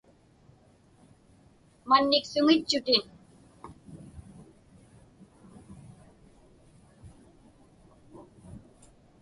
[1.89, 3.03] Manniksuŋitchutin.